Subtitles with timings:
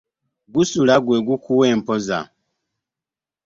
[0.53, 2.19] Gusula gwe gukuwa empoza.